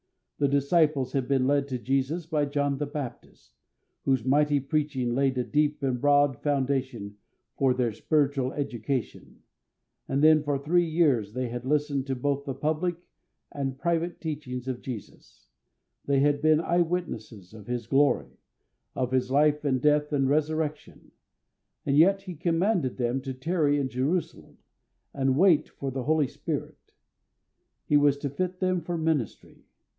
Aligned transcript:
The 0.39 0.47
disciples 0.47 1.11
had 1.13 1.27
been 1.27 1.45
led 1.45 1.67
to 1.67 1.77
Jesus 1.77 2.25
by 2.25 2.45
John 2.45 2.79
the 2.79 2.87
Baptist, 2.87 3.51
whose 4.05 4.25
mighty 4.25 4.59
preaching 4.59 5.13
laid 5.13 5.37
a 5.37 5.43
deep 5.43 5.83
and 5.83 6.01
broad 6.01 6.41
foundation 6.41 7.17
for 7.55 7.75
their 7.75 7.91
spiritual 7.91 8.51
education, 8.53 9.43
and 10.07 10.23
then 10.23 10.41
for 10.41 10.57
three 10.57 10.89
years 10.89 11.33
they 11.33 11.49
had 11.49 11.63
listened 11.63 12.07
to 12.07 12.15
both 12.15 12.45
the 12.45 12.55
public 12.55 12.95
and 13.51 13.77
private 13.77 14.19
teachings 14.19 14.67
of 14.67 14.81
Jesus; 14.81 15.49
they 16.05 16.21
had 16.21 16.41
been 16.41 16.59
"eye 16.59 16.81
witnesses 16.81 17.53
of 17.53 17.67
His 17.67 17.85
glory," 17.85 18.39
of 18.95 19.11
His 19.11 19.29
life 19.29 19.63
and 19.63 19.79
death 19.79 20.11
and 20.11 20.27
resurrection, 20.27 21.11
and 21.85 21.95
yet 21.95 22.23
He 22.23 22.33
commanded 22.33 22.97
them 22.97 23.21
to 23.21 23.35
tarry 23.35 23.77
in 23.77 23.89
Jerusalem, 23.89 24.57
and 25.13 25.37
wait 25.37 25.69
for 25.69 25.91
the 25.91 26.05
Holy 26.05 26.25
Spirit. 26.27 26.93
He 27.85 27.97
was 27.97 28.17
to 28.17 28.29
fit 28.31 28.59
them 28.59 28.81
for 28.81 28.93
their 28.95 29.05
ministry. 29.05 29.67